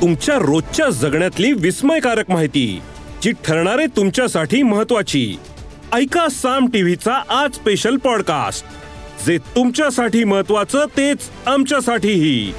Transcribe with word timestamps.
तुमच्या 0.00 0.34
रोजच्या 0.34 0.88
जगण्यातली 0.90 1.52
विस्मयकारक 1.52 2.30
माहिती 2.30 2.82
जी 3.22 3.32
ठरणारे 3.44 3.86
तुमच्यासाठी 3.86 4.62
महत्वाची 4.62 5.38
ऐका 5.92 6.28
साम 6.28 6.66
टीव्हीचा 6.66 7.22
आज 7.28 7.54
स्पेशल 7.54 7.96
पॉडकास्ट 7.96 8.64
जे 9.26 9.38
तुमच्यासाठी 9.38 10.24
महत्वाचं 10.24 10.84
तेच 10.96 11.18
आमच्यासाठीही. 11.46 12.52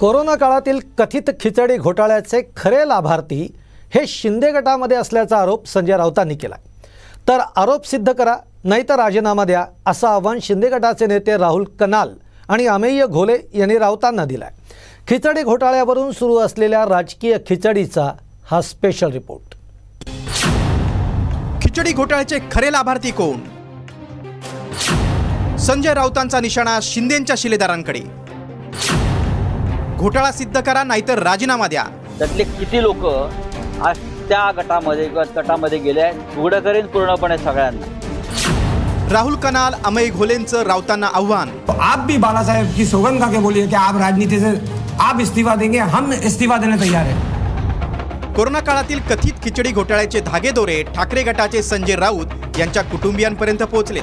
कोरोना 0.00 0.34
काळातील 0.34 0.80
कथित 0.98 1.30
खिचडी 1.40 1.76
घोटाळ्याचे 1.76 2.42
खरे 2.56 2.88
लाभार्थी 2.88 3.42
हे 3.94 4.06
शिंदे 4.06 4.50
गटामध्ये 4.52 4.96
असल्याचा 4.96 5.36
आरोप 5.36 5.66
संजय 5.66 5.96
राऊतांनी 5.96 6.34
केला 6.34 6.56
तर 7.28 7.38
आरोप 7.56 7.86
सिद्ध 7.86 8.12
करा 8.12 8.36
नाहीतर 8.64 8.96
राजीनामा 8.96 9.44
द्या 9.44 9.64
असं 9.86 10.08
आव्हान 10.08 10.38
शिंदे 10.42 10.68
गटाचे 10.68 11.06
नेते 11.06 11.36
राहुल 11.36 11.64
कनाल 11.80 12.08
आणि 12.48 12.66
अमेय 12.66 13.06
घोले 13.06 13.36
यांनी 13.54 13.78
राऊतांना 13.78 14.24
दिलं 14.24 14.44
आहे 14.44 14.62
खिचडी 15.08 15.42
घोटाळ्यावरून 15.42 16.10
सुरू 16.12 16.36
असलेल्या 16.38 16.84
राजकीय 16.84 17.36
खिचडीचा 17.48 18.10
हा 18.50 18.60
स्पेशल 18.62 19.10
रिपोर्ट 19.12 19.54
खिचडी 21.62 21.92
घोटाळ्याचे 21.92 22.38
खरे 22.52 22.72
लाभार्थी 22.72 23.10
कोण? 23.10 23.40
संजय 25.58 25.94
राऊतांचा 25.94 26.40
निशाणा 26.40 26.78
शिंदेच्या 26.82 27.36
शिलेदारांकडे. 27.38 28.00
घोटाळा 29.98 30.30
सिद्ध 30.32 30.60
करा 30.60 30.82
नाहीतर 30.84 31.22
राजीनामा 31.22 31.66
द्या. 31.68 31.84
त्यातले 32.18 32.44
किती 32.44 32.82
लोक 32.82 33.04
आज 33.06 33.98
त्या 34.28 34.50
गटामध्ये 34.56 35.08
किंवा 35.08 35.22
गटामध्ये 35.36 35.78
गेले 35.78 36.00
आहेत 36.00 36.38
उघडं 36.38 36.60
करेन 36.60 36.86
पूर्णपणे 36.86 37.38
सगळ्यांना. 37.38 38.03
राहुल 39.10 39.34
कनाल 39.36 39.74
अमय 39.84 40.08
घोलेंचं 40.08 40.62
राऊतांना 40.62 41.06
आव्हान. 41.14 41.50
आप 41.70 42.06
भी 42.06 42.16
बाला 42.16 42.42
साहेब 42.44 42.72
की 42.76 42.84
सौगंध 42.86 43.20
खा 43.20 43.30
के 43.32 43.38
बोलिए 43.38 43.66
कि 43.66 43.74
आप 43.76 43.96
राजनीति 43.96 44.38
से 44.40 44.52
आप 45.00 45.20
इस्तीफा 45.20 45.54
देंगे 45.54 45.78
हम 45.78 46.12
इस्तीफा 46.12 46.56
देने 46.56 46.76
तैयार 46.80 47.06
हैं। 47.06 48.34
कोरोना 48.34 48.60
काळातील 48.60 49.00
कथित 49.00 49.42
खिचडी 49.44 49.72
घोटाळ्याचे 49.72 50.20
धागेदोरे 50.20 50.82
ठाकरे 50.94 51.22
गटाचे 51.22 51.62
संजय 51.62 51.96
राऊत 51.96 52.58
यांच्या 52.58 52.82
कुटुंबियांपर्यंत 52.82 53.62
पोहोचले. 53.62 54.00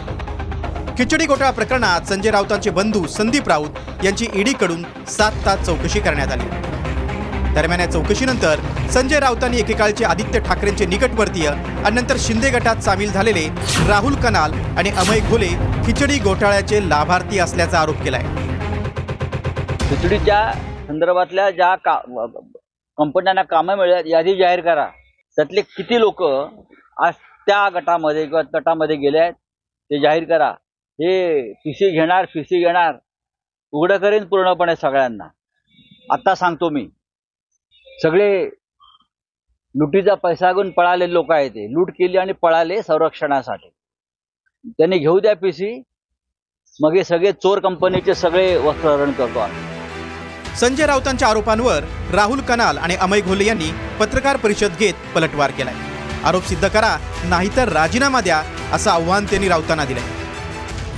खिचडी 0.97 1.25
घोटाळा 1.25 1.51
प्रकरणात 1.51 2.07
संजय 2.09 2.31
राऊतांचे 2.31 2.69
बंधू 2.69 3.05
संदीप 3.07 3.49
राऊत 3.49 4.03
यांची 4.03 4.27
ईडीकडून 4.35 4.83
सात 5.07 5.45
तास 5.45 5.65
चौकशी 5.65 5.99
करण्यात 5.99 6.31
आली. 6.31 6.70
दरम्यान 7.55 7.79
या 7.79 7.89
चौकशीनंतर 7.91 8.59
संजय 8.91 9.19
राऊतांनी 9.19 9.57
एकेकाळचे 9.59 10.05
आदित्य 10.05 10.39
ठाकरेंचे 10.39 10.85
निकटवर्तीय 10.85 11.47
आणि 11.47 11.95
नंतर 11.95 12.15
शिंदे 12.19 12.49
गटात 12.49 12.81
सामील 12.83 13.11
झालेले 13.11 13.47
राहुल 13.87 14.13
कनाल 14.23 14.53
आणि 14.77 14.89
अमय 15.01 15.19
घोले 15.29 15.49
खिचडी 15.85 16.17
घोटाळ्याचे 16.19 16.79
लाभार्थी 16.89 17.39
असल्याचा 17.39 17.79
आरोप 17.79 18.03
केलाय. 18.03 18.23
खिचडीच्या 19.81 20.51
संदर्भातल्या 20.87 21.49
ज्या 21.51 21.73
का 21.85 21.95
कंपन्यांना 22.97 23.43
कामं 23.43 23.77
मिळतात 23.77 24.07
यादी 24.07 24.35
जाहीर 24.37 24.61
करा. 24.61 24.85
त्यातले 25.37 25.61
किती 25.61 25.99
लोक 25.99 26.23
आज 26.23 27.13
त्या 27.47 27.67
गटामध्ये 27.75 28.25
किंवा 28.25 28.41
तटामध्ये 28.53 28.95
गेले 28.95 29.19
आहेत 29.19 29.33
ते 29.33 29.99
जाहीर 30.01 30.23
करा. 30.29 30.49
हे 30.99 31.41
पीसी 31.53 31.89
घेणार 31.91 32.25
पीसी 32.33 32.63
घेणार 32.63 32.95
उघडं 33.73 33.97
करेन 33.97 34.23
पूर्णपणे 34.27 34.75
सगळ्यांना. 34.75 35.27
आत्ता 36.09 36.33
सांगतो 36.35 36.69
मी 36.69 36.87
सगळे 38.03 38.45
लुटीचा 39.75 40.13
पैसा 40.15 40.51
घेऊन 40.53 40.69
पळाले 40.71 41.11
लोक 41.13 41.31
आहेत 41.31 41.51
ते. 41.51 41.65
लूट 41.73 41.89
केली 41.91 42.17
आणि 42.17 42.33
पळाले 42.41 42.81
संरक्षणासाठी. 42.81 43.69
त्यांनी 44.77 44.97
घेऊ 44.97 45.19
द्या 45.19 45.35
पीसी 45.35 45.81
मग 46.79 46.95
हे 46.95 47.03
सगळे 47.03 47.31
चोर 47.31 47.59
कंपनीचे 47.59 48.13
सगळे 48.13 48.55
वस्त्रहरण 48.57 49.11
करतो 49.11 49.39
आम्ही. 49.39 49.69
संजय 50.59 50.85
राऊतांच्या 50.85 51.27
आरोपांवर 51.27 51.83
राहुल 52.13 52.39
कनाल 52.39 52.77
आणि 52.77 52.95
अमय 52.95 53.21
घोले 53.21 53.45
यांनी 53.45 53.71
पत्रकार 53.99 54.37
परिषद 54.37 54.77
घेत 54.79 54.93
पलटवार 55.15 55.51
केलाय. 55.51 55.73
आरोप 56.25 56.43
सिद्ध 56.43 56.67
करा 56.67 56.97
नाहीतर 57.29 57.69
राजीनामा 57.69 58.21
द्या 58.21 58.41
असं 58.73 58.91
आव्हान 58.91 59.25
त्यांनी 59.25 59.47
राऊतांना 59.49 59.85
दिलंय. 59.85 60.03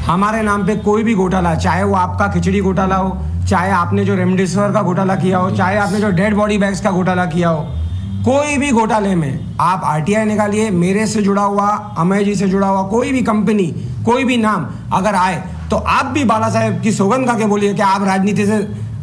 हमारे 0.08 0.42
नाम 0.42 0.66
पे 0.68 0.76
कोई 0.76 1.04
भी 1.04 1.14
घोटाला 1.14 1.54
चाहे 1.56 1.84
वो 1.84 1.94
आपका 1.96 2.28
खिचड़ी 2.34 2.62
घोटाला 2.62 2.96
हो 2.96 3.12
चाहे 3.44 3.72
आपने 3.74 4.06
जो 4.06 4.16
रेमडेसिविर 4.16 4.72
का 4.72 4.82
घोटाला 4.82 5.16
किया 5.16 5.38
हो, 5.38 5.50
चाहे 5.52 5.78
आपने 5.78 6.00
जो 6.00 6.10
डेड 6.12 6.36
बॉडी 6.36 6.58
बैग्स 6.58 6.82
का 6.82 6.92
घोटाला 6.92 7.26
किया 7.28 7.50
हो, 7.50 7.64
कोई 8.26 8.58
भी 8.58 8.72
घोटाले 8.72 9.16
में 9.16 9.56
आप 9.62 9.82
आरटीआई 9.86 10.26
निकालिए, 10.26 10.70
मेरे 10.72 11.06
से 11.08 11.22
जुड़ा 11.22 11.42
हुआ, 11.44 11.68
अमय 11.98 12.24
जी 12.24 12.36
से 12.36 12.48
जुड़ा 12.50 12.68
हुआ, 12.68 12.88
कोई 12.90 13.12
भी 13.12 13.22
कंपनी 13.24 13.74
कोई 14.06 14.24
भी 14.24 14.38
नाम 14.38 14.66
अगर 14.94 15.16
आए 15.16 15.36
तो 15.72 15.76
आप 15.76 16.06
भी 16.06 16.24
बाला 16.24 16.50
साहेब 16.50 16.82
की 16.82 16.92
सौगंध 16.92 17.28
खा 17.28 17.34
के 17.34 17.46
बोलिए 17.46 17.74
कि 17.74 17.82
आप 17.82 18.04
राजनीति 18.04 18.46
से, 18.46 18.58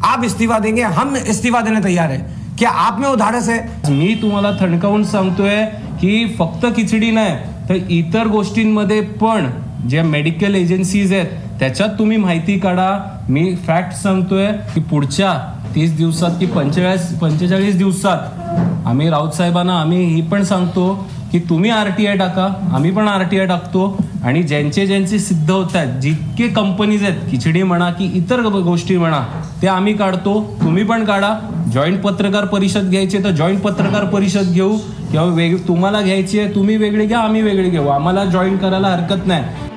आप 0.05 0.25
इस्तीफा 0.25 0.59
देंगे, 0.59 0.83
हम 0.83 1.17
इस्तीफा 1.17 1.61
देने 1.61 1.81
तैयार 1.81 2.11
है। 2.11 2.19
क्या 2.59 2.71
आप 2.71 2.99
में 3.01 3.09
वो 3.09 3.15
धाडस 3.17 3.49
है 3.49 3.59
मी 3.91 4.15
तुम्हाला 4.23 4.51
थणकावून 4.57 5.05
सांगतोय 5.07 5.65
की 6.01 6.27
फक्त 6.39 6.67
खिचडी 6.77 7.11
नाही, 7.11 7.35
तर 7.69 7.75
इतर 7.91 8.29
गोष्टींमध्ये 8.29 9.01
पण 9.23 9.51
ज्या 9.89 10.03
मेडिकल 10.05 10.55
एजन्सीज 10.55 11.13
आहेत 11.13 11.50
त्याच्यात 11.61 11.89
तुम्ही 11.99 12.17
माहिती 12.17 12.59
काढा. 12.59 12.91
मी 13.29 13.55
फॅक्ट 13.67 13.93
सांगतोय 13.93 14.47
की 14.75 14.81
पुढच्या 14.81 15.33
तीस 15.75 15.97
दिवसात 15.97 16.31
की 16.41 16.47
पंचेचाळीस 16.47 17.19
पंचेचाळीस 17.19 17.77
दिवसात 17.79 18.87
आम्ही 18.87 19.11
राऊत 19.11 19.33
साहेबांना 19.33 19.81
आम्ही 19.81 20.05
ही 20.05 20.21
पण 20.21 20.43
सांगतो 20.43 20.93
की 21.33 21.39
तुम्ही 21.39 21.71
आर 21.71 21.89
टी 21.89 22.07
आय 22.07 22.17
टाका 22.17 22.49
आम्ही 22.75 22.91
पण 22.91 23.09
आर 23.09 23.23
टी 23.23 23.39
आय 23.39 23.47
टाकतो. 23.47 23.97
आणि 24.25 24.43
ज्यांचे 24.43 24.87
ज्यांचे 24.87 25.19
सिद्ध 25.19 25.51
होत 25.51 25.77
आहेत 25.77 26.01
जितके 26.03 26.49
कंपनीज 26.49 27.05
आहेत 27.05 27.31
खिचडी 27.31 27.63
म्हणा 27.63 27.91
की 27.91 28.11
इतर 28.15 28.41
गोष्टी 28.41 28.97
म्हणा 28.97 29.21
ते 29.63 29.67
आम्ही 29.67 29.93
काढतो. 29.97 30.41
तुम्ही 30.63 30.85
पण 30.85 31.05
काढा. 31.05 31.35
जॉईंट 31.75 32.01
पत्रकार 32.03 32.45
परिषद 32.45 32.91
घ्यायची 32.91 33.19
तर 33.25 33.31
जॉईंट 33.31 33.61
पत्रकार 33.61 34.05
परिषद 34.05 34.53
घेऊ. 34.53 34.77
किंवा 35.11 35.27
वेग 35.27 35.57
तुम्हाला 35.69 36.01
घ्यायची 36.01 36.39
आहे 36.41 36.55
तुम्ही 36.55 36.77
वेगळी 36.77 37.07
घ्या 37.07 37.19
आम्ही 37.19 37.43
वेगळी 37.43 37.71
घेऊ. 37.71 37.87
आम्हाला 37.89 38.25
जॉईन 38.25 38.57
करायला 38.57 38.89
हरकत 38.89 39.27
नाही. 39.27 39.70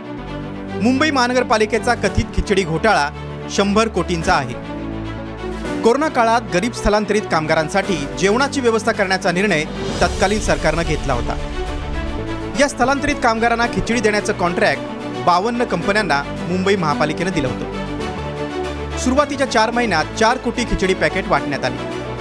मुंबई 0.84 1.12
महानगरपालिकेचा 1.12 1.94
कथित 1.94 2.26
खिचडी 2.36 2.64
घोटाळा 2.64 3.10
शंभर 3.50 3.88
कोटींचा 3.88 4.34
आहे. 4.34 4.54
कोरोना 5.82 6.08
काळात 6.08 6.42
गरीब 6.54 6.72
स्थलांतरित 6.72 7.22
कामगारांसाठी 7.32 7.96
जेवणाची 8.20 8.62
व्यवस्था 8.62 8.92
करण्याचा 8.92 9.32
निर्णय 9.32 9.64
तत्कालीन 10.02 10.40
सरकारनं 10.40 10.82
घेतला 10.82 11.14
होता. 11.14 11.36
या 12.60 12.68
स्थलांतरित 12.68 13.16
कामगारांना 13.24 13.68
खिचडी 13.68 14.00
देण्याचं 14.00 14.34
कॉन्ट्रॅक्ट 14.34 14.82
बावन्न 15.26 15.64
कंपन्यांना 15.64 16.22
मुंबई 16.28 16.76
महापालिकेनं 16.76 17.32
दिलं 17.32 17.48
होतं. 17.48 18.98
सुरुवातीच्या 18.98 19.52
चार 19.52 19.72
महिन्यात 19.72 20.06
चार 20.20 20.38
कोटी 20.38 20.64
खिचडी 20.64 20.94
पॅकेट 20.94 21.28
वाटण्यात 21.28 21.66
आली 21.66 21.78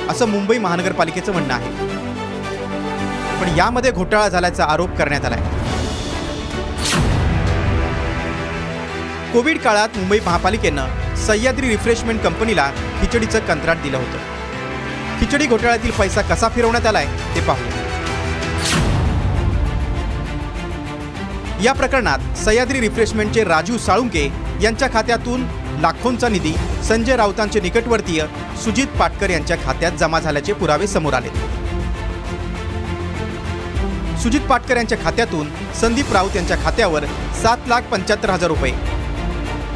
असं 0.08 0.28
मुंबई 0.28 0.58
महानगरपालिकेचं 0.58 1.32
म्हणणं 1.32 1.54
आहे. 1.54 1.70
पण 3.40 3.56
यामध्ये 3.56 3.90
घोटाळा 3.90 4.28
झाल्याचा 4.28 4.64
आरोप 4.64 4.96
करण्यात 4.96 5.24
आलाय. 5.24 5.51
कोविड 9.32 9.58
काळात 9.62 9.96
मुंबई 9.96 10.18
महापालिकेनं 10.24 11.16
सह्याद्री 11.26 11.68
रिफ्रेशमेंट 11.68 12.20
कंपनीला 12.22 12.70
खिचडीचं 13.00 13.38
कंत्राट 13.46 13.82
दिलं 13.82 13.96
होतं. 13.96 15.20
खिचडी 15.20 15.46
घोटाळ्यातील 15.46 15.90
पैसा 15.98 16.22
कसा 16.30 16.48
फिरवण्यात 16.48 16.86
आलाय 16.86 17.06
ते 17.34 17.40
पाहू. 17.46 17.70
या 21.64 21.72
प्रकरणात 21.72 22.36
सह्याद्री 22.38 22.80
रिफ्रेशमेंटचे 22.80 23.44
राजू 23.44 23.78
साळुंके 23.78 24.30
यांच्या 24.62 24.88
खात्यातून 24.92 25.46
लाखोंचा 25.82 26.28
निधी 26.28 26.54
संजय 26.88 27.16
राऊतांचे 27.16 27.60
निकटवर्तीय 27.60 28.24
सुजित 28.64 28.98
पाटकर 28.98 29.30
यांच्या 29.30 29.56
खात्यात 29.64 29.92
जमा 29.98 30.20
झाल्याचे 30.20 30.52
पुरावे 30.52 30.86
समोर 30.86 31.14
आले 31.14 31.28
सुजित 34.22 34.40
पाटकर 34.40 34.76
यांच्या 34.76 34.98
खात्यातून 35.04 35.48
संदीप 35.80 36.12
राऊत 36.12 36.36
यांच्या 36.36 36.56
खात्यावर 36.64 37.04
सात 37.42 37.68
लाख 37.68 37.82
पंच्याहत्तर 37.82 38.30
हजार 38.30 38.48
रुपये 38.48 39.00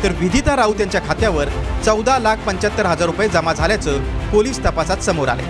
तर 0.06 0.12
विधिता 0.12 0.54
राऊत 0.56 0.80
यांच्या 0.80 1.00
खात्यावर 1.06 1.48
चौदा 1.84 2.18
लाख 2.18 2.36
पंच्याहत्तर 2.46 2.86
हजार 2.86 3.06
रुपये 3.06 3.28
जमा 3.28 3.52
झाल्याचं 3.52 4.02
पोलीस 4.30 4.58
तपासात 4.64 5.02
समोर 5.02 5.28
आले 5.28 5.42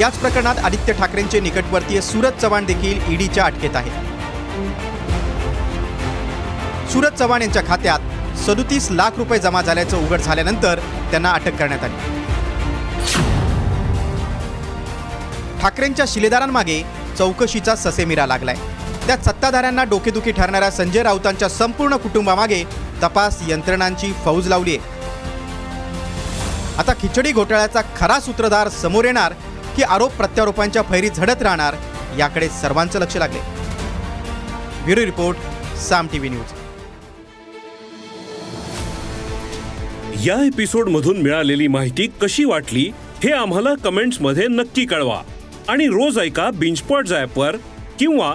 याच 0.00 0.18
प्रकरणात 0.18 0.58
आदित्य 0.64 0.92
ठाकरेंचे 0.92 1.40
निकटवर्तीय 1.40 2.00
सूरज 2.00 2.40
चव्हाण 2.42 2.64
देखील 2.64 3.12
ईडीच्या 3.12 3.44
अटकेत 3.44 3.76
आहेत. 3.76 3.92
सूरज 6.92 7.18
चव्हाण 7.18 7.42
यांच्या 7.42 7.62
खात्यात 7.68 8.36
सदोतीस 8.44 8.90
लाख 8.90 9.18
रुपये 9.18 9.38
जमा 9.38 9.62
झाल्याचं 9.62 10.06
उघड 10.06 10.20
झाल्यानंतर 10.20 10.80
त्यांना 11.10 11.30
अटक 11.30 11.58
करण्यात 11.58 11.84
आली. 11.84 11.94
ठाकरेंच्या 15.62 16.04
शिलेदारांमागे 16.08 16.82
चौकशीचा 17.18 17.76
ससेमिरा 17.76 18.26
लागलाय. 18.26 18.56
त्यात 19.06 19.18
सत्ताधाऱ्यांना 19.18 19.84
डोकेदुखी 19.84 20.32
ठरणाऱ्या 20.32 20.70
संजय 20.70 21.02
राऊतांच्या 21.02 21.48
संपूर्ण 21.48 21.96
कुटुंबामागे 21.96 22.62
तपास 23.02 23.40
यंत्रणांची 23.48 24.12
फौज 24.24 24.48
लावली 24.48 24.76
आहे 24.76 24.92
आता 26.78 26.92
खिचडी 26.92 27.32
घोटाळ्याचा 27.32 27.80
खरा 27.96 28.18
सूत्रधार 28.20 28.68
समोर 28.68 29.04
येणार 29.04 29.32
की 29.76 29.82
आरोप 29.82 30.12
प्रत्यारोपांच्या 30.12 30.82
फैरी 30.82 31.08
झडत 31.08 31.42
राहणार 31.42 31.74
याकडे 32.18 32.48
सर्वांचं 32.48 33.00
लक्ष 33.00 33.16
लागले. 33.16 33.38
Bureau 34.84 35.04
report 35.04 35.76
Saam 35.76 36.06
TV 36.12 36.30
news. 36.30 36.52
या 40.26 40.36
एपिसोड 40.46 40.88
मधून 40.88 41.22
मिळालेली 41.22 41.68
माहिती 41.68 42.06
कशी 42.22 42.44
वाटली 42.44 42.90
हे 43.24 43.32
आम्हाला 43.32 43.74
कमेंट्समध्ये 43.74 44.46
नक्की 44.48 44.84
कळवा. 44.84 45.20
आणि 45.68 45.86
रोज 45.86 46.18
ऐका 46.18 46.50
बिंचपॉट 46.50 47.08
वर 47.36 47.56
किंवा 47.98 48.34